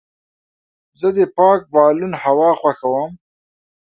[0.99, 3.11] زه د پاک بالون هوا خوښوم.